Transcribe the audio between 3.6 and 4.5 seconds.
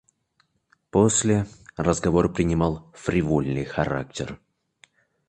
характер.